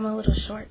[0.00, 0.66] I'm a little short.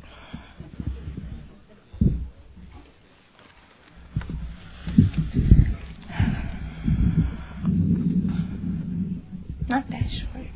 [9.68, 10.48] Not that short.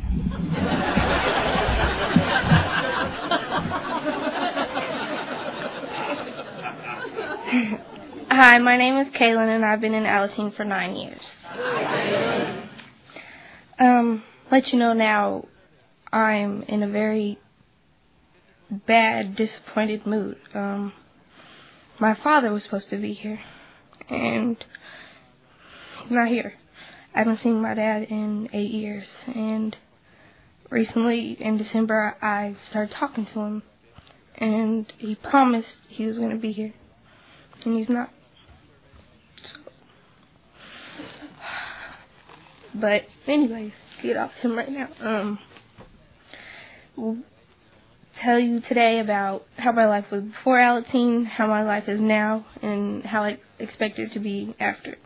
[8.31, 11.21] Hi, my name is Kaylin, and I've been in Alateen for nine years.
[13.77, 15.45] Um, let you know now,
[16.11, 17.37] I'm in a very
[18.73, 20.37] bad, disappointed mood.
[20.53, 20.93] Um,
[21.99, 23.39] my father was supposed to be here,
[24.09, 24.57] and
[26.01, 26.55] he's not here.
[27.13, 29.75] I haven't seen my dad in eight years, and
[30.69, 33.63] recently in December I started talking to him,
[34.35, 36.73] and he promised he was going to be here,
[37.65, 38.09] and he's not.
[42.75, 44.89] But anyways, get off him right now.
[44.99, 45.37] Um,
[48.19, 52.45] tell you today about how my life was before Alateen, how my life is now,
[52.61, 54.97] and how I expect it to be after.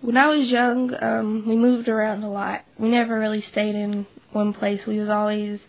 [0.00, 2.64] When I was young, um, we moved around a lot.
[2.78, 4.86] We never really stayed in one place.
[4.86, 5.60] We was always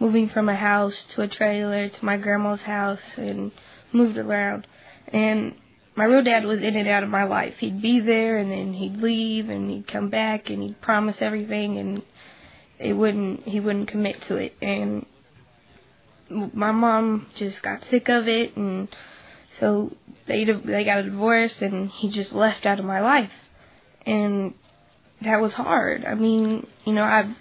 [0.00, 3.52] moving from a house to a trailer to my grandma's house and
[3.92, 4.66] moved around.
[5.08, 5.54] And
[5.94, 7.54] my real dad was in and out of my life.
[7.58, 11.78] He'd be there and then he'd leave and he'd come back and he'd promise everything
[11.78, 12.02] and
[12.78, 15.06] it wouldn't he wouldn't commit to it and
[16.30, 18.88] my mom just got sick of it and
[19.58, 19.92] so
[20.26, 23.32] they they got a divorce and he just left out of my life
[24.04, 24.54] and
[25.22, 26.04] that was hard.
[26.04, 27.34] I mean, you know, I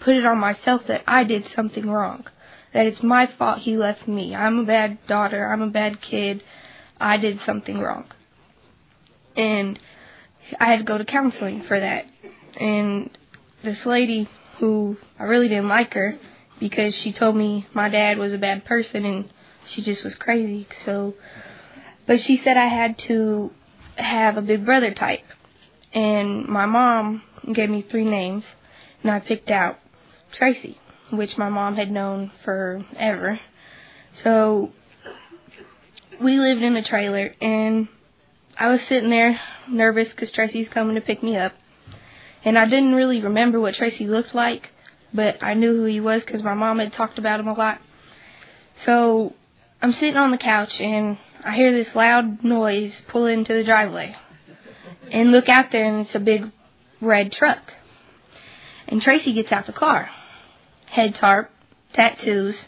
[0.00, 2.26] put it on myself that I did something wrong.
[2.72, 4.34] That it's my fault he left me.
[4.34, 5.50] I'm a bad daughter.
[5.52, 6.42] I'm a bad kid.
[7.00, 8.06] I did something wrong.
[9.36, 9.78] And
[10.58, 12.06] I had to go to counseling for that.
[12.58, 13.16] And
[13.62, 16.18] this lady who I really didn't like her
[16.58, 19.30] because she told me my dad was a bad person and
[19.66, 20.66] she just was crazy.
[20.84, 21.14] So,
[22.06, 23.52] but she said I had to
[23.96, 25.24] have a big brother type.
[25.92, 27.22] And my mom
[27.52, 28.44] gave me three names
[29.02, 29.78] and I picked out
[30.32, 30.78] Tracy,
[31.10, 33.38] which my mom had known forever.
[34.14, 34.72] So
[36.20, 37.88] we lived in a trailer, and
[38.58, 41.52] I was sitting there nervous because Tracy's coming to pick me up.
[42.44, 44.70] And I didn't really remember what Tracy looked like,
[45.14, 47.80] but I knew who he was because my mom had talked about him a lot.
[48.84, 49.32] So
[49.80, 54.16] I'm sitting on the couch, and I hear this loud noise pull into the driveway.
[55.10, 56.50] And look out there, and it's a big
[57.00, 57.72] red truck.
[58.88, 60.10] And Tracy gets out the car.
[60.86, 61.50] Head tarp,
[61.92, 62.66] tattoos,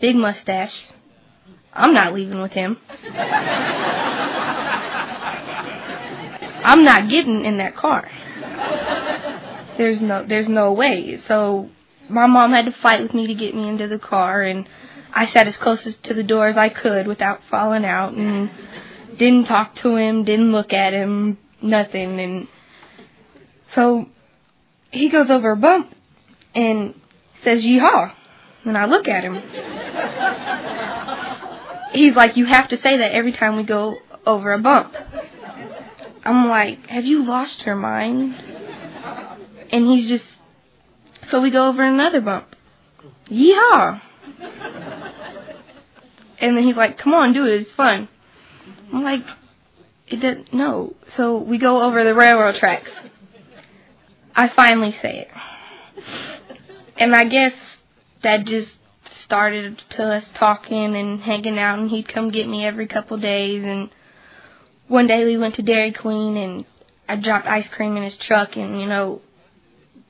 [0.00, 0.88] big mustache,
[1.72, 2.76] I'm not leaving with him.
[6.64, 8.08] I'm not getting in that car.
[9.76, 11.18] There's no there's no way.
[11.20, 11.70] So
[12.08, 14.68] my mom had to fight with me to get me into the car and
[15.12, 18.50] I sat as close to the door as I could without falling out and
[19.18, 22.48] didn't talk to him, didn't look at him, nothing and
[23.74, 24.08] so
[24.90, 25.94] he goes over a bump
[26.54, 27.00] and
[27.42, 28.12] says yeehaw
[28.64, 29.42] and I look at him
[31.92, 34.94] he's like, you have to say that every time we go over a bump.
[36.24, 38.34] I'm like, have you lost your mind?
[39.72, 40.26] And he's just,
[41.30, 42.54] so we go over another bump.
[43.28, 44.00] Yeehaw!
[46.38, 48.08] And then he's like, come on, do it, it's fun.
[48.92, 49.24] I'm like,
[50.08, 50.94] it did no.
[51.16, 52.90] So we go over the railroad tracks.
[54.34, 56.04] I finally say it.
[56.96, 57.54] And I guess
[58.22, 58.76] that just
[59.10, 63.64] started to us talking and hanging out, and he'd come get me every couple days.
[63.64, 63.90] And
[64.88, 66.64] one day we went to Dairy Queen, and
[67.08, 69.22] I dropped ice cream in his truck, and you know,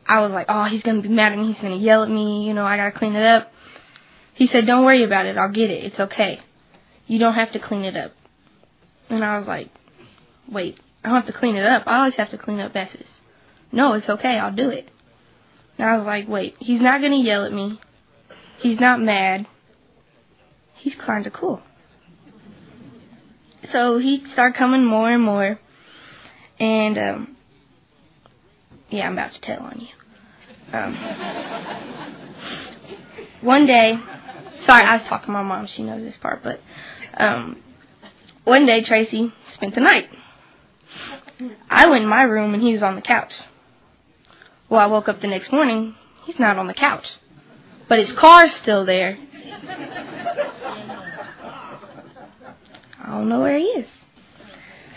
[0.07, 1.49] I was like, oh, he's gonna be mad at me.
[1.53, 2.47] He's gonna yell at me.
[2.47, 3.53] You know, I gotta clean it up.
[4.35, 5.37] He said, don't worry about it.
[5.37, 5.85] I'll get it.
[5.85, 6.41] It's okay.
[7.07, 8.13] You don't have to clean it up.
[9.09, 9.69] And I was like,
[10.51, 11.85] wait, I don't have to clean it up.
[11.87, 13.07] I always have to clean up messes.
[13.71, 14.39] No, it's okay.
[14.39, 14.89] I'll do it.
[15.79, 17.79] And I was like, wait, he's not gonna yell at me.
[18.59, 19.47] He's not mad.
[20.75, 21.63] He's kind of cool.
[23.71, 25.59] So he started coming more and more.
[26.59, 27.37] And, um,
[28.93, 29.89] yeah, I'm about to tell on you.
[30.73, 30.97] Um,
[33.41, 33.99] one day,
[34.61, 35.67] sorry, I was talking to my mom.
[35.67, 36.61] She knows this part, but
[37.17, 37.57] um,
[38.45, 40.09] one day Tracy spent the night.
[41.69, 43.35] I went in my room and he was on the couch.
[44.69, 45.97] Well, I woke up the next morning.
[46.25, 47.17] He's not on the couch
[47.93, 49.19] but his car's still there.
[52.99, 53.89] I don't know where he is.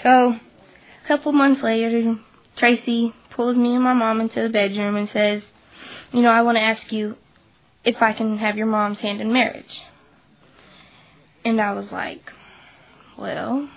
[0.01, 2.17] So, a couple months later,
[2.55, 5.43] Tracy pulls me and my mom into the bedroom and says,
[6.11, 7.17] You know, I want to ask you,
[7.85, 9.81] if I can have your mom's hand in marriage.
[11.45, 12.33] And I was like,
[13.17, 13.69] well,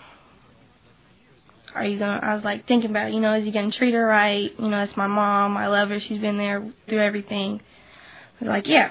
[1.75, 4.05] are you gonna, I was like thinking about, you know, is he gonna treat her
[4.05, 4.51] right?
[4.59, 7.61] You know, it's my mom, I love her, she's been there through everything.
[7.61, 8.91] I was like, yeah.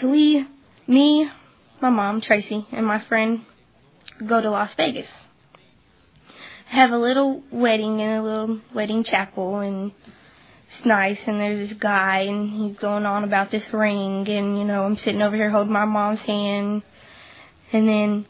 [0.00, 0.46] So we,
[0.86, 1.28] me,
[1.80, 3.44] my mom, Tracy, and my friend
[4.24, 5.08] go to Las Vegas.
[6.68, 9.90] Have a little wedding in a little wedding chapel and
[10.68, 14.64] it's nice and there's this guy and he's going on about this ring and you
[14.64, 16.82] know I'm sitting over here holding my mom's hand.
[17.72, 18.26] And then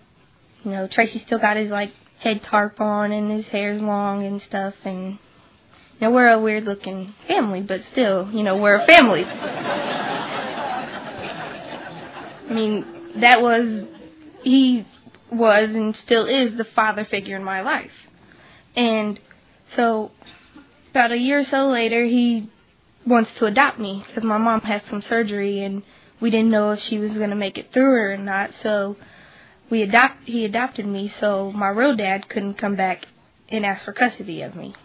[0.62, 4.41] you know Tracy still got his like head tarp on and his hair's long and
[4.41, 5.19] stuff and you
[6.00, 9.25] know we're a weird looking family but still you know we're a family.
[12.44, 12.87] I mean
[13.17, 13.82] that was
[14.44, 14.87] he
[15.32, 17.91] was and still is the father figure in my life
[18.79, 19.19] and
[19.75, 20.13] so
[20.91, 22.49] about a year or so later, he
[23.05, 25.83] wants to adopt me because my mom had some surgery and
[26.21, 28.51] we didn't know if she was going to make it through or not.
[28.63, 28.97] So
[29.69, 33.07] we adopt he adopted me so my real dad couldn't come back
[33.49, 34.77] and ask for custody of me.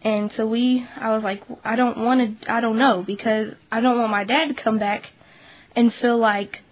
[0.00, 3.82] And so we I was like I don't want to I don't know because I
[3.82, 5.12] don't want my dad to come back
[5.76, 6.62] and feel like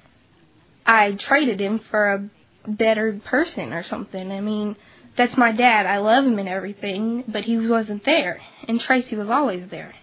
[0.86, 2.30] I traded him for a
[2.66, 4.32] better person or something.
[4.32, 4.76] I mean,
[5.16, 5.86] that's my dad.
[5.86, 8.40] I love him and everything, but he wasn't there.
[8.68, 9.94] And Tracy was always there.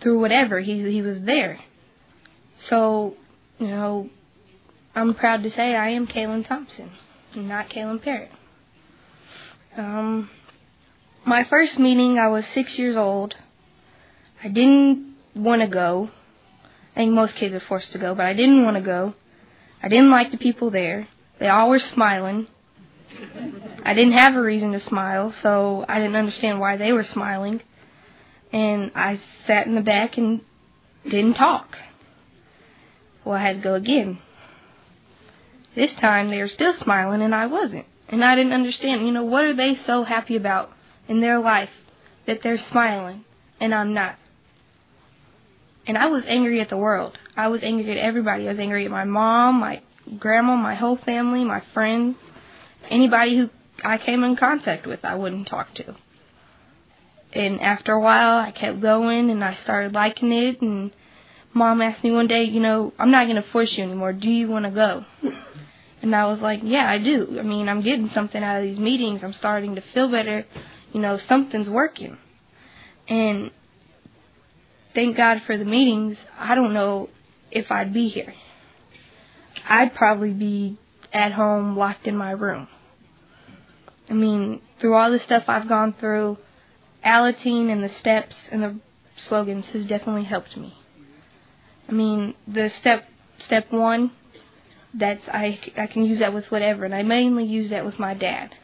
[0.00, 1.60] Through whatever, he he was there.
[2.60, 3.16] So,
[3.58, 4.10] you know,
[4.94, 6.90] I'm proud to say I am Kaylin Thompson,
[7.34, 8.30] not Kaylin Parrott.
[9.76, 10.30] Um,
[11.24, 13.34] my first meeting, I was six years old.
[14.42, 16.10] I didn't want to go.
[16.94, 19.14] I think most kids are forced to go, but I didn't want to go.
[19.82, 21.08] I didn't like the people there.
[21.40, 22.46] They all were smiling.
[23.84, 27.60] I didn't have a reason to smile, so I didn't understand why they were smiling.
[28.50, 30.40] And I sat in the back and
[31.04, 31.76] didn't talk.
[33.24, 34.18] Well, I had to go again.
[35.74, 37.86] This time they were still smiling and I wasn't.
[38.08, 40.70] And I didn't understand, you know, what are they so happy about
[41.08, 41.70] in their life
[42.26, 43.24] that they're smiling
[43.60, 44.16] and I'm not?
[45.86, 47.18] And I was angry at the world.
[47.36, 48.46] I was angry at everybody.
[48.46, 49.82] I was angry at my mom, my
[50.18, 52.16] grandma, my whole family, my friends,
[52.88, 53.50] anybody who
[53.84, 55.94] I came in contact with, I wouldn't talk to.
[57.32, 60.62] And after a while, I kept going and I started liking it.
[60.62, 60.92] And
[61.52, 64.12] mom asked me one day, you know, I'm not going to force you anymore.
[64.12, 65.04] Do you want to go?
[66.00, 67.38] And I was like, yeah, I do.
[67.38, 69.24] I mean, I'm getting something out of these meetings.
[69.24, 70.46] I'm starting to feel better.
[70.92, 72.18] You know, something's working.
[73.08, 73.50] And
[74.94, 76.16] thank God for the meetings.
[76.38, 77.10] I don't know
[77.50, 78.34] if I'd be here.
[79.66, 80.78] I'd probably be
[81.12, 82.68] at home locked in my room.
[84.08, 86.38] I mean, through all the stuff I've gone through,
[87.04, 88.80] Alateen and the steps and the
[89.16, 90.74] slogans has definitely helped me.
[91.88, 93.08] I mean, the step
[93.38, 94.10] step one,
[94.92, 98.14] that's I I can use that with whatever, and I mainly use that with my
[98.14, 98.54] dad,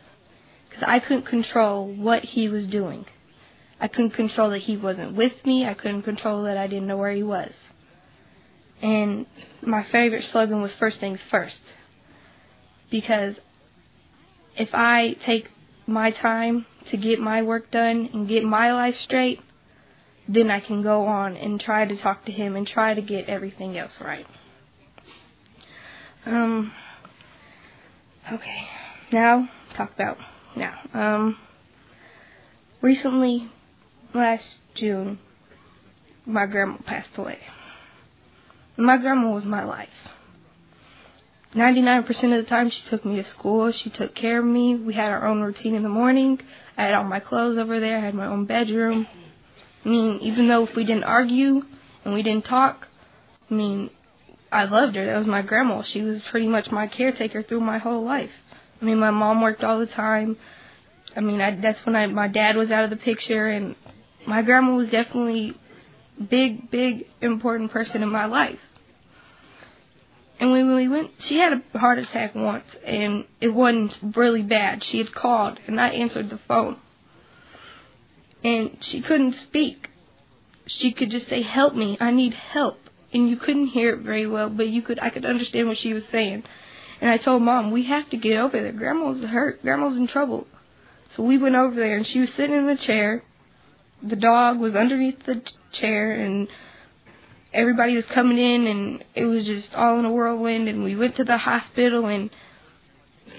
[0.68, 3.06] because I couldn't control what he was doing.
[3.80, 5.66] I couldn't control that he wasn't with me.
[5.66, 7.54] I couldn't control that I didn't know where he was.
[8.82, 9.26] And
[9.62, 11.60] my favorite slogan was first things first.
[12.90, 13.36] Because
[14.60, 15.50] if I take
[15.86, 19.40] my time to get my work done and get my life straight,
[20.28, 23.26] then I can go on and try to talk to him and try to get
[23.26, 24.26] everything else right.
[26.26, 26.72] Um,
[28.30, 28.68] okay,
[29.10, 30.18] now talk about
[30.54, 30.78] now.
[30.92, 31.38] Um,
[32.82, 33.48] recently,
[34.12, 35.20] last June,
[36.26, 37.38] my grandma passed away.
[38.76, 39.88] My grandma was my life.
[41.54, 43.72] 99% of the time she took me to school.
[43.72, 44.76] She took care of me.
[44.76, 46.40] We had our own routine in the morning.
[46.78, 47.98] I had all my clothes over there.
[47.98, 49.06] I had my own bedroom.
[49.84, 51.62] I mean, even though if we didn't argue
[52.04, 52.88] and we didn't talk,
[53.50, 53.90] I mean,
[54.52, 55.04] I loved her.
[55.06, 55.82] That was my grandma.
[55.82, 58.30] She was pretty much my caretaker through my whole life.
[58.80, 60.36] I mean, my mom worked all the time.
[61.16, 63.74] I mean, I, that's when I, my dad was out of the picture, and
[64.26, 65.56] my grandma was definitely
[66.28, 68.60] big, big, important person in my life.
[70.40, 74.82] And when we went, she had a heart attack once, and it wasn't really bad.
[74.82, 76.78] She had called, and I answered the phone.
[78.42, 79.90] And she couldn't speak.
[80.66, 81.98] She could just say, "Help me!
[82.00, 82.78] I need help."
[83.12, 84.98] And you couldn't hear it very well, but you could.
[84.98, 86.44] I could understand what she was saying.
[87.02, 88.72] And I told mom, "We have to get over there.
[88.72, 89.60] Grandma's hurt.
[89.60, 90.46] Grandma's in trouble."
[91.16, 93.24] So we went over there, and she was sitting in the chair.
[94.02, 95.42] The dog was underneath the
[95.72, 96.48] chair, and
[97.52, 101.16] everybody was coming in and it was just all in a whirlwind and we went
[101.16, 102.30] to the hospital and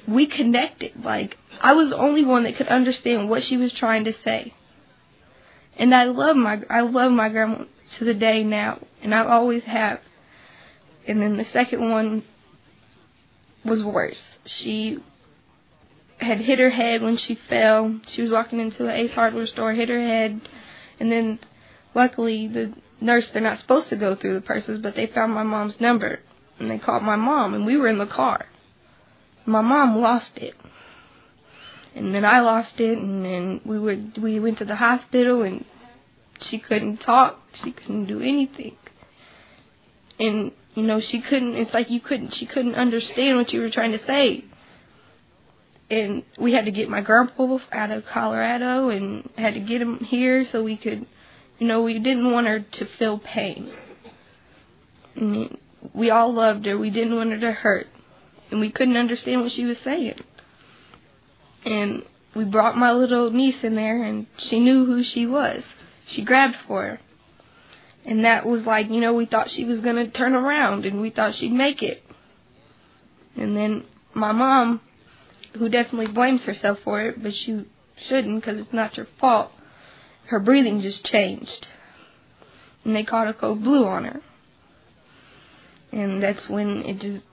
[0.07, 4.05] we connected like I was the only one that could understand what she was trying
[4.05, 4.53] to say.
[5.77, 7.65] And I love my I love my grandma
[7.97, 9.99] to the day now and I always have.
[11.07, 12.23] And then the second one
[13.63, 14.21] was worse.
[14.45, 14.99] She
[16.17, 17.99] had hit her head when she fell.
[18.07, 20.41] She was walking into an Ace Hardware store, hit her head,
[20.99, 21.39] and then
[21.95, 25.43] luckily the nurse they're not supposed to go through the purses, but they found my
[25.43, 26.19] mom's number
[26.59, 28.45] and they called my mom and we were in the car.
[29.45, 30.55] My mom lost it.
[31.95, 35.65] And then I lost it and then we were we went to the hospital and
[36.39, 38.77] she couldn't talk, she couldn't do anything.
[40.19, 43.69] And you know, she couldn't it's like you couldn't she couldn't understand what you were
[43.69, 44.45] trying to say.
[45.89, 49.97] And we had to get my grandpa out of Colorado and had to get him
[49.99, 51.05] here so we could
[51.61, 53.71] you know, we didn't want her to feel pain.
[55.15, 55.59] I mean,
[55.93, 56.75] we all loved her.
[56.75, 57.85] We didn't want her to hurt.
[58.49, 60.19] And we couldn't understand what she was saying.
[61.63, 62.01] And
[62.33, 65.63] we brought my little niece in there, and she knew who she was.
[66.07, 66.99] She grabbed for her.
[68.05, 70.99] And that was like, you know, we thought she was going to turn around, and
[70.99, 72.03] we thought she'd make it.
[73.35, 74.81] And then my mom,
[75.53, 77.65] who definitely blames herself for it, but she
[77.97, 79.51] shouldn't because it's not your fault,
[80.31, 81.67] her breathing just changed.
[82.85, 84.21] And they caught a code blue on her.
[85.91, 87.23] And that's when it just,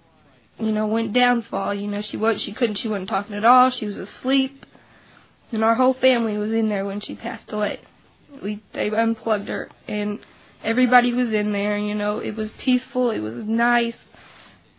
[0.59, 1.75] you know, went downfall.
[1.75, 3.71] You know, she was she couldn't she wasn't talking at all.
[3.71, 4.67] She was asleep.
[5.53, 7.81] And our whole family was in there when she passed away.
[8.43, 10.19] We they unplugged her and
[10.65, 13.97] everybody was in there, you know, it was peaceful, it was nice.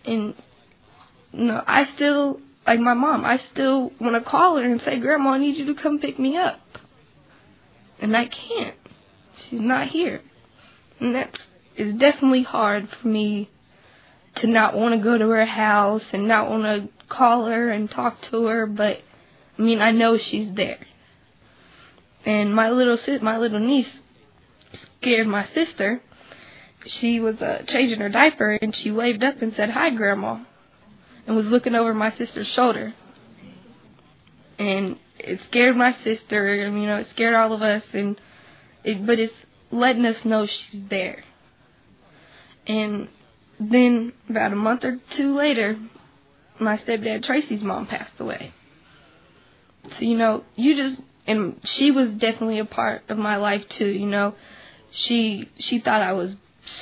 [0.04, 0.36] And
[1.32, 5.00] you know, I still like my mom, I still want to call her and say,
[5.00, 6.60] "Grandma, I need you to come pick me up."
[8.02, 8.76] And I can't.
[9.38, 10.22] She's not here.
[11.00, 11.40] And that's
[11.76, 13.50] it's definitely hard for me
[14.36, 17.90] to not want to go to her house and not want to call her and
[17.90, 19.02] talk to her, but
[19.58, 20.80] I mean, I know she's there.
[22.26, 23.90] And my little sis, my little niece
[25.02, 26.02] scared my sister.
[26.86, 30.40] She was uh, changing her diaper and she waved up and said, "Hi, grandma."
[31.28, 32.94] And was looking over my sister's shoulder.
[34.58, 38.20] And it scared my sister, you know, it scared all of us, and
[38.84, 39.34] it, but it's
[39.72, 41.24] letting us know she's there.
[42.66, 43.10] And
[43.60, 45.78] then about a month or two later,
[46.60, 48.54] my stepdad Tracy's mom passed away.
[49.92, 53.88] So you know, you just and she was definitely a part of my life too.
[53.88, 54.36] You know,
[54.92, 56.36] she she thought I was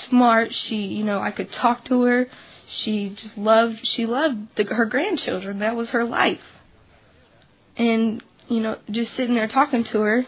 [0.09, 0.53] smart.
[0.53, 2.27] She you know I could talk to her.
[2.67, 5.59] She just loved she loved the, her grandchildren.
[5.59, 6.41] That was her life
[7.77, 10.25] and you know just sitting there talking to her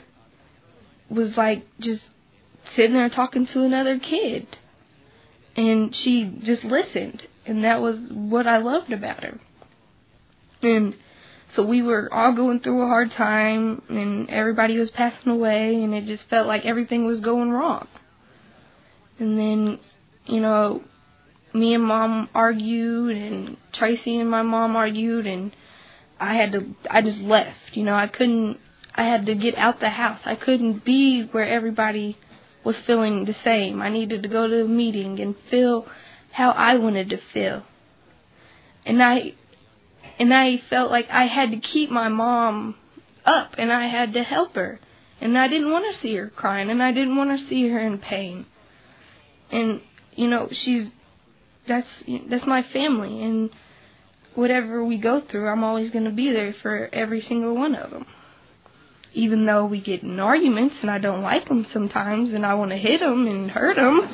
[1.10, 2.02] was like just
[2.76, 4.48] sitting there talking to another kid.
[5.56, 7.28] And she just listened.
[7.46, 9.40] And that was what I loved about her.
[10.62, 10.96] And
[11.54, 15.94] so we were all going through a hard time and everybody was passing away and
[15.94, 17.88] it just felt like everything was going wrong.
[19.18, 19.80] And then
[20.26, 20.84] you know
[21.54, 25.56] me and mom argued and Tracy and my mom argued and
[26.20, 27.76] I had to I just left.
[27.76, 28.60] You know, I couldn't
[28.94, 30.22] I had to get out the house.
[30.26, 32.18] I couldn't be where everybody
[32.64, 33.82] was feeling the same.
[33.82, 35.88] I needed to go to a meeting and feel
[36.32, 37.64] how I wanted to feel.
[38.86, 39.34] And I
[40.18, 42.76] and I felt like I had to keep my mom
[43.26, 44.80] up and I had to help her.
[45.22, 47.80] And I didn't want to see her crying and I didn't want to see her
[47.80, 48.46] in pain.
[49.52, 49.82] And
[50.16, 50.90] you know, she's
[51.68, 53.50] that's that's my family and
[54.36, 57.92] whatever we go through, I'm always going to be there for every single one of
[57.92, 58.06] them.
[59.14, 62.72] Even though we get in arguments and I don't like them sometimes and I want
[62.72, 64.08] to hit them and hurt them,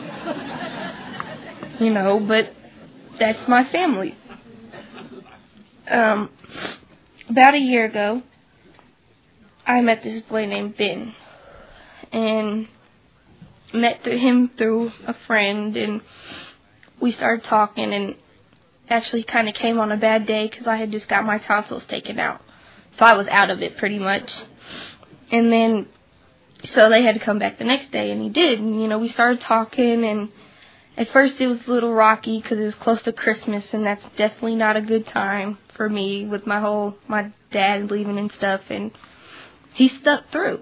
[1.79, 2.53] you know, but
[3.19, 4.15] that's my family.
[5.89, 6.29] Um,
[7.29, 8.24] about a year ago,
[9.65, 11.13] I met this boy named Ben,
[12.12, 12.67] and
[13.74, 16.01] met through him through a friend, and
[17.00, 18.15] we started talking, and
[18.89, 21.86] actually kind of came on a bad day because I had just got my tonsils
[21.86, 22.42] taken out.
[22.94, 24.34] So I was out of it pretty much.
[25.32, 25.88] And then,
[26.63, 28.60] so they had to come back the next day, and he did.
[28.60, 30.30] And, you know, we started talking, and
[30.98, 34.06] at first it was a little rocky because it was close to Christmas, and that's
[34.18, 38.62] definitely not a good time for me with my whole, my dad leaving and stuff.
[38.70, 38.92] And
[39.74, 40.62] he stuck through.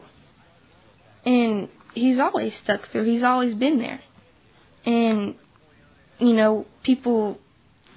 [1.26, 3.04] And he's always stuck through.
[3.04, 4.02] He's always been there.
[4.86, 5.36] And,
[6.20, 7.40] you know, people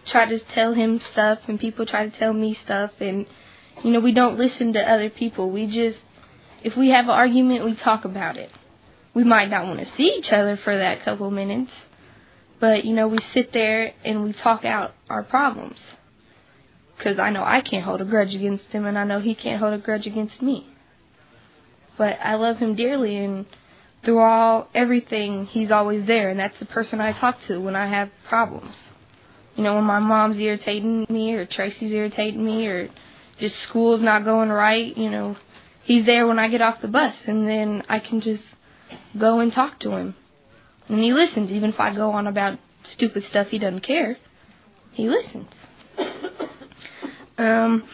[0.06, 3.26] try to tell him stuff and people try to tell me stuff and
[3.82, 5.50] you know we don't listen to other people.
[5.50, 5.98] We just
[6.62, 8.50] if we have an argument we talk about it.
[9.14, 11.72] We might not want to see each other for that couple minutes
[12.58, 15.82] but you know we sit there and we talk out our problems.
[16.96, 19.60] Because i know i can't hold a grudge against him and i know he can't
[19.60, 20.66] hold a grudge against me.
[21.98, 23.46] But i love him dearly and
[24.06, 27.88] through all everything, he's always there, and that's the person I talk to when I
[27.88, 28.76] have problems.
[29.56, 32.90] You know, when my mom's irritating me, or Tracy's irritating me, or
[33.38, 35.36] just school's not going right, you know,
[35.82, 38.44] he's there when I get off the bus, and then I can just
[39.16, 40.14] go and talk to him.
[40.88, 44.16] And he listens, even if I go on about stupid stuff he doesn't care.
[44.92, 45.48] He listens.
[47.38, 47.84] Um,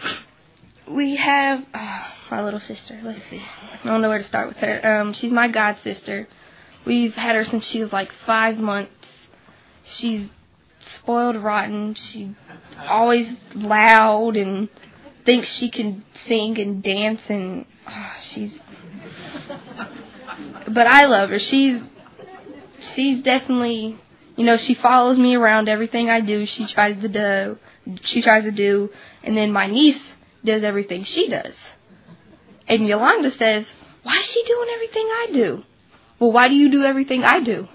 [0.89, 3.01] we have oh, my little sister.
[3.03, 3.43] Let's see.
[3.83, 5.01] I don't know where to start with her.
[5.01, 6.29] Um, she's my god sister.
[6.85, 8.93] We've had her since she was like five months.
[9.85, 10.29] She's
[10.99, 11.95] spoiled rotten.
[11.95, 12.31] She's
[12.79, 14.69] always loud and
[15.25, 18.59] thinks she can sing and dance and oh, she's.
[20.69, 21.39] But I love her.
[21.39, 21.81] She's
[22.95, 23.99] she's definitely
[24.37, 26.47] you know she follows me around everything I do.
[26.47, 27.59] She tries to do
[28.03, 28.91] she tries to do,
[29.23, 30.01] and then my niece
[30.45, 31.55] does everything she does.
[32.69, 33.67] And Yolanda says,
[34.03, 35.63] Why is she doing everything I do?
[36.19, 37.69] Well, why do you do everything I do?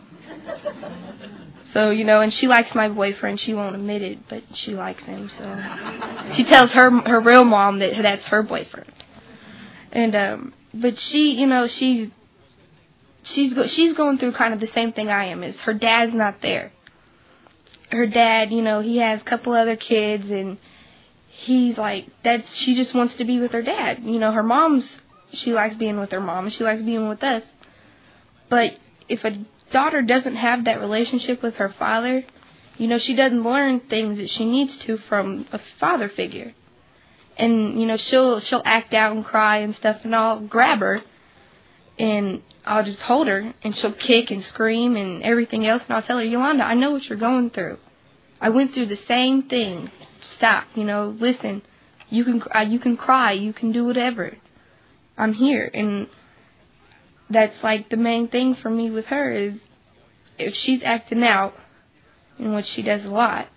[1.73, 3.39] So, you know, and she likes my boyfriend.
[3.39, 5.29] She won't admit it, but she likes him.
[5.29, 8.91] So she tells her her real mom that that's her boyfriend.
[9.91, 12.09] And um but she, you know, she's
[13.23, 15.43] she's go, she's going through kind of the same thing I am.
[15.43, 16.71] Is her dad's not there.
[17.91, 20.57] Her dad, you know, he has a couple other kids and
[21.27, 24.03] he's like that's she just wants to be with her dad.
[24.03, 24.87] You know, her mom's
[25.33, 27.43] she likes being with her mom and she likes being with us.
[28.49, 28.77] But
[29.09, 32.25] if a daughter doesn't have that relationship with her father,
[32.77, 36.53] you know, she doesn't learn things that she needs to from a father figure.
[37.37, 41.03] And, you know, she'll she'll act out and cry and stuff and I'll grab her
[41.99, 46.03] and I'll just hold her and she'll kick and scream and everything else and I'll
[46.03, 47.77] tell her, Yolanda, I know what you're going through.
[48.41, 50.65] I went through the same thing stop.
[50.75, 51.61] You know, listen.
[52.09, 53.33] You can uh, you can cry.
[53.33, 54.37] You can do whatever.
[55.17, 56.07] I'm here, and
[57.29, 59.53] that's like the main thing for me with her is
[60.37, 61.53] if she's acting out,
[62.37, 63.47] and which she does a lot,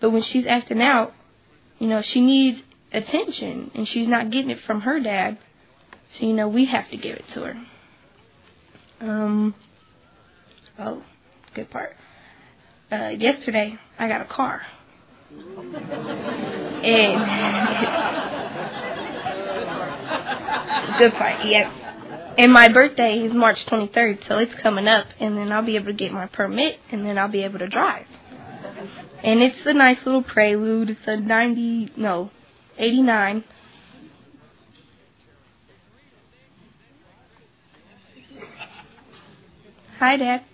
[0.00, 1.14] but when she's acting out,
[1.78, 2.62] you know, she needs
[2.92, 5.38] attention, and she's not getting it from her dad.
[6.10, 7.56] So you know, we have to give it to her.
[9.00, 9.54] Um.
[10.78, 11.02] Oh,
[11.54, 11.96] good part.
[12.90, 14.62] Uh, yesterday I got a car.
[16.82, 17.18] And
[20.98, 21.72] good part, yep.
[22.38, 25.86] And my birthday is March 23rd, so it's coming up, and then I'll be able
[25.86, 28.06] to get my permit, and then I'll be able to drive.
[29.24, 30.90] And it's a nice little prelude.
[30.90, 32.30] It's a 90, no,
[32.76, 33.44] 89.
[39.98, 40.44] Hi, Dad.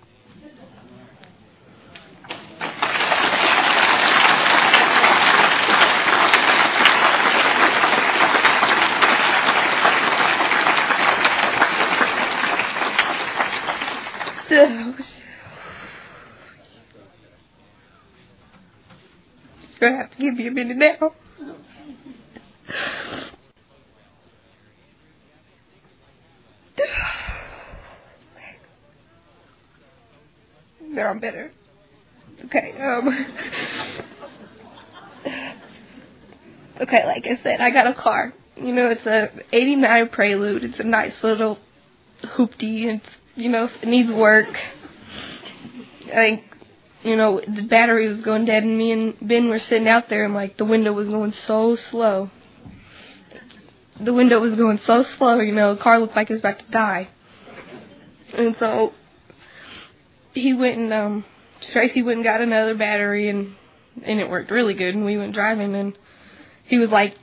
[14.52, 14.96] I
[19.80, 21.12] have to give you a minute now.
[30.80, 31.50] Now I'm better.
[32.44, 33.08] Okay, um.
[36.80, 38.34] okay, like I said, I got a car.
[38.56, 40.64] You know, it's a 89 Prelude.
[40.64, 41.58] It's a nice little
[42.24, 42.96] hoopty.
[42.96, 44.58] It's you know, it needs work.
[46.06, 46.44] Think,
[47.02, 50.24] you know, the battery was going dead, and me and Ben were sitting out there,
[50.24, 52.30] and like the window was going so slow.
[54.00, 56.58] The window was going so slow, you know, the car looked like it was about
[56.58, 57.08] to die.
[58.34, 58.92] And so
[60.32, 61.24] he went and um
[61.72, 63.54] Tracy went and got another battery and
[64.02, 65.96] and it worked really good and we went driving and
[66.64, 67.14] he was like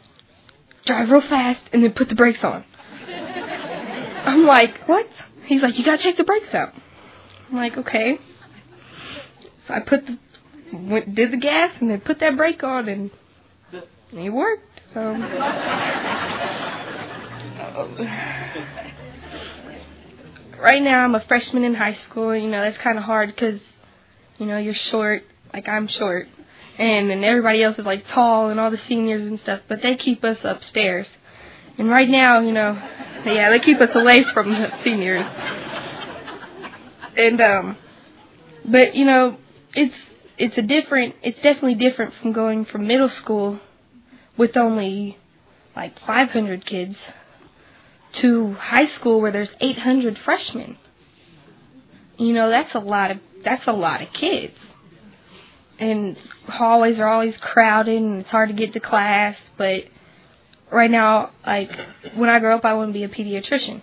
[0.86, 2.64] drive real fast and then put the brakes on.
[3.08, 5.08] I'm like, what?
[5.50, 6.76] He's like, you gotta check the brakes out.
[7.50, 8.20] I'm like, okay.
[9.66, 10.20] So I put the,
[10.72, 13.10] went, did the gas and then put that brake on and
[14.14, 14.82] it worked.
[14.94, 15.00] So.
[20.60, 22.36] right now I'm a freshman in high school.
[22.36, 23.60] You know that's kind of hard because,
[24.38, 25.24] you know, you're short.
[25.52, 26.28] Like I'm short,
[26.78, 29.62] and then everybody else is like tall, and all the seniors and stuff.
[29.68, 31.08] But they keep us upstairs.
[31.80, 32.80] And right now, you know,
[33.26, 35.26] yeah, they keep us away from the seniors.
[37.18, 37.78] And um
[38.66, 39.38] but you know,
[39.74, 39.96] it's
[40.38, 43.60] it's a different it's definitely different from going from middle school
[44.38, 45.18] with only
[45.76, 46.98] like 500 kids
[48.12, 50.78] to high school where there's 800 freshmen.
[52.18, 54.58] You know, that's a lot of that's a lot of kids.
[55.78, 59.86] And hallways are always crowded and it's hard to get to class, but
[60.72, 61.72] right now, like
[62.16, 63.82] when I grow up, I want to be a pediatrician.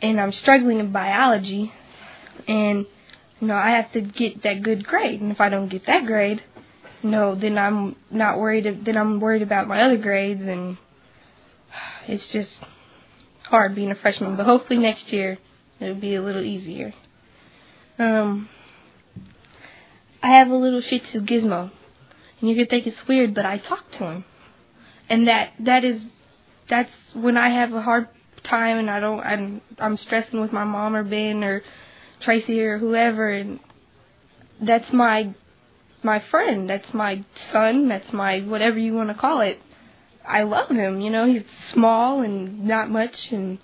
[0.00, 1.72] and I'm struggling in biology,
[2.46, 2.86] and
[3.40, 6.06] you know I have to get that good grade, and if I don't get that
[6.06, 6.42] grade,
[7.02, 8.84] you know, then I'm not worried.
[8.84, 10.78] Then I'm worried about my other grades, and
[12.06, 12.58] it's just
[13.44, 14.36] hard being a freshman.
[14.36, 15.38] But hopefully next year
[15.80, 16.94] it'll be a little easier.
[17.98, 18.48] Um,
[20.22, 21.70] I have a little Shih Tzu Gizmo,
[22.40, 24.24] and you could think it's weird, but I talk to him,
[25.08, 26.02] and that that is
[26.68, 28.08] that's when I have a hard
[28.42, 31.62] time and I don't I'm I'm stressing with my mom or Ben or
[32.20, 33.60] Tracy or whoever and
[34.60, 35.34] that's my
[36.02, 36.68] my friend.
[36.68, 37.88] That's my son.
[37.88, 39.60] That's my whatever you want to call it.
[40.26, 41.00] I love him.
[41.00, 43.58] You know, he's small and not much, and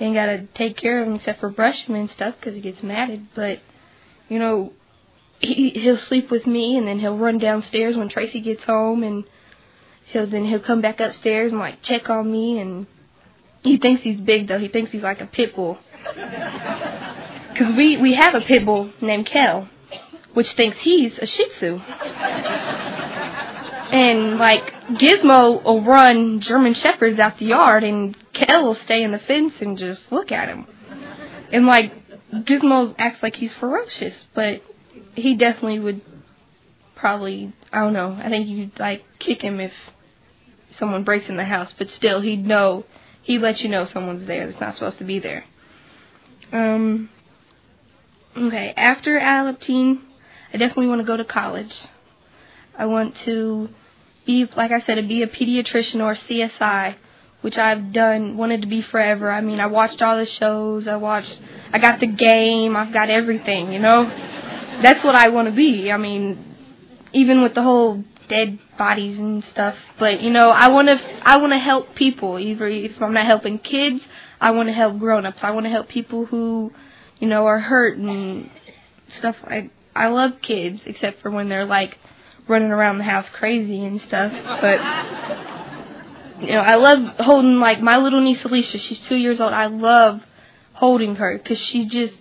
[0.00, 2.60] ain't got to take care of him except for brush him and stuff because he
[2.60, 3.28] gets matted.
[3.34, 3.60] But
[4.28, 4.72] you know,
[5.40, 9.24] he he'll sleep with me, and then he'll run downstairs when Tracy gets home, and
[10.08, 12.86] he'll then he'll come back upstairs and like check on me, and
[13.62, 14.58] he thinks he's big though.
[14.58, 15.78] He thinks he's like a pit bull.
[17.50, 19.68] Because we we have a pit bull named Kel,
[20.32, 21.80] which thinks he's a Shih Tzu.
[23.90, 29.10] And like Gizmo will run German Shepherds out the yard, and Kel will stay in
[29.10, 30.68] the fence and just look at him.
[31.50, 31.92] And like
[32.32, 34.62] Gizmo acts like he's ferocious, but
[35.16, 36.00] he definitely would
[36.94, 38.16] probably I don't know.
[38.22, 39.72] I think you'd like kick him if
[40.78, 42.84] someone breaks in the house, but still he'd know
[43.22, 45.44] he'd let you know someone's there that's not supposed to be there.
[46.52, 47.10] Um
[48.36, 50.02] okay, after Alateen,
[50.52, 51.76] I definitely want to go to college.
[52.76, 53.68] I want to
[54.24, 56.94] be, like I said, be a pediatrician or CSI,
[57.40, 59.32] which I've done, wanted to be forever.
[59.32, 60.86] I mean, I watched all the shows.
[60.86, 61.40] I watched,
[61.72, 62.76] I got the game.
[62.76, 64.04] I've got everything, you know?
[64.82, 65.90] That's what I want to be.
[65.90, 66.56] I mean,
[67.12, 69.76] even with the whole dead bodies and stuff.
[69.98, 72.38] But, you know, I want to, I want to help people.
[72.38, 74.02] Either if I'm not helping kids,
[74.40, 75.42] I want to help grown-ups.
[75.42, 76.72] I want to help people who,
[77.18, 78.50] you know, are hurt and
[79.08, 79.36] stuff.
[79.44, 81.98] I, I love kids, except for when they're like,
[82.48, 84.32] running around the house crazy and stuff.
[84.60, 84.80] But
[86.40, 88.78] you know, I love holding like my little niece Alicia.
[88.78, 89.52] She's two years old.
[89.52, 90.22] I love
[90.72, 92.14] holding her because she just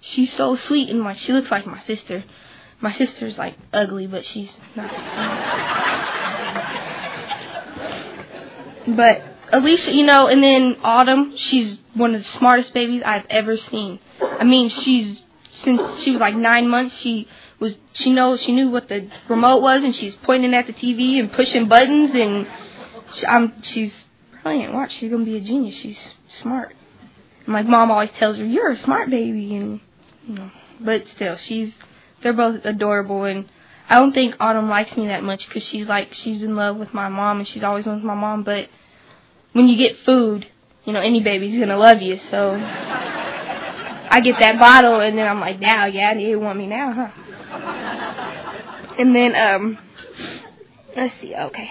[0.00, 2.24] she's so sweet and like she looks like my sister.
[2.80, 4.90] My sister's like ugly, but she's not.
[8.96, 9.22] But
[9.52, 13.98] Alicia, you know, and then Autumn, she's one of the smartest babies I've ever seen.
[14.20, 15.22] I mean, she's
[15.52, 19.60] since she was like nine months, she was she knows she knew what the remote
[19.60, 22.46] was and she's pointing at the TV and pushing buttons and
[23.12, 24.04] she, um she's
[24.42, 24.72] brilliant.
[24.72, 25.74] Watch, she's gonna be a genius.
[25.74, 26.00] She's
[26.40, 26.74] smart.
[27.46, 29.80] My mom always tells her, "You're a smart baby," and
[30.26, 30.50] you know,
[30.80, 31.74] but still, she's
[32.22, 33.48] they're both adorable and.
[33.88, 36.94] I don't think Autumn likes me that much because she's like she's in love with
[36.94, 38.44] my mom and she's always with my mom.
[38.44, 38.68] But
[39.52, 40.46] when you get food,
[40.84, 42.18] you know any baby's gonna love you.
[42.30, 42.56] So
[44.10, 48.96] I get that bottle and then I'm like, now, yeah, you want me now, huh?
[48.98, 49.78] And then, um,
[50.96, 51.70] let's see, okay.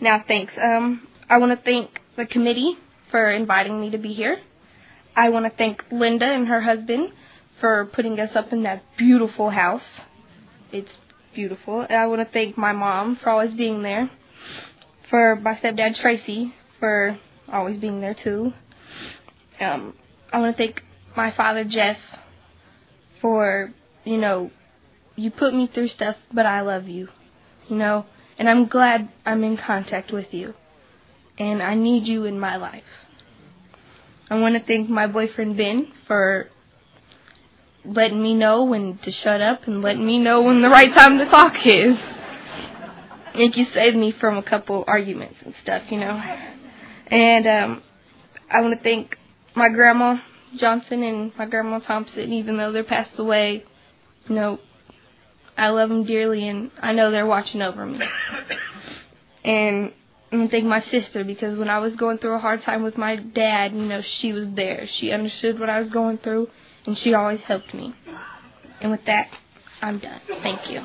[0.00, 0.52] Now, thanks.
[0.60, 2.76] Um, I want to thank the committee
[3.10, 4.38] for inviting me to be here.
[5.16, 7.12] I want to thank Linda and her husband
[7.58, 9.88] for putting us up in that beautiful house.
[10.72, 10.98] It's
[11.34, 11.80] beautiful.
[11.80, 14.10] And I want to thank my mom for always being there.
[15.08, 17.16] For my stepdad Tracy for
[17.52, 18.52] always being there too.
[19.60, 19.94] Um,
[20.32, 20.82] I want to thank
[21.16, 21.96] my father Jeff
[23.20, 24.50] for, you know,
[25.14, 27.06] you put me through stuff, but I love you,
[27.68, 28.04] you know,
[28.36, 30.54] and I'm glad I'm in contact with you,
[31.38, 32.82] and I need you in my life.
[34.28, 36.48] I want to thank my boyfriend Ben for
[37.84, 41.18] letting me know when to shut up and letting me know when the right time
[41.18, 41.96] to talk is.
[43.34, 46.20] And you saved me from a couple arguments and stuff, you know.
[47.12, 47.82] And um,
[48.50, 49.18] I want to thank
[49.54, 50.16] my grandma
[50.56, 53.64] Johnson and my grandma Thompson, even though they're passed away.
[54.28, 54.60] You know,
[55.56, 58.00] I love them dearly, and I know they're watching over me.
[59.44, 59.92] And
[60.30, 62.96] I'm gonna thank my sister because when I was going through a hard time with
[62.96, 64.86] my dad, you know, she was there.
[64.86, 66.48] She understood what I was going through,
[66.86, 67.94] and she always helped me.
[68.80, 69.28] And with that,
[69.82, 70.20] I'm done.
[70.42, 70.80] Thank you.